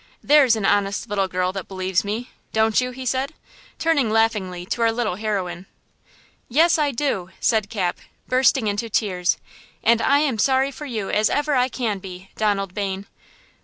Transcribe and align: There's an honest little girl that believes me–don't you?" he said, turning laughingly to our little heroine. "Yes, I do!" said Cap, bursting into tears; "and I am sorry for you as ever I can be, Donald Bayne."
There's 0.23 0.55
an 0.55 0.65
honest 0.65 1.07
little 1.09 1.27
girl 1.27 1.51
that 1.53 1.67
believes 1.67 2.03
me–don't 2.03 2.81
you?" 2.81 2.89
he 2.89 3.05
said, 3.05 3.35
turning 3.77 4.09
laughingly 4.09 4.65
to 4.65 4.81
our 4.81 4.91
little 4.91 5.13
heroine. 5.17 5.67
"Yes, 6.49 6.79
I 6.79 6.89
do!" 6.89 7.29
said 7.39 7.69
Cap, 7.69 7.99
bursting 8.27 8.65
into 8.65 8.89
tears; 8.89 9.37
"and 9.83 10.01
I 10.01 10.17
am 10.17 10.39
sorry 10.39 10.71
for 10.71 10.87
you 10.87 11.11
as 11.11 11.29
ever 11.29 11.53
I 11.53 11.69
can 11.69 11.99
be, 11.99 12.31
Donald 12.35 12.73
Bayne." 12.73 13.05